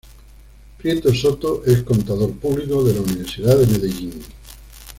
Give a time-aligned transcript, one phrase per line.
[0.79, 4.23] Prieto Soto es Contador Público de la Universidad de Medellín.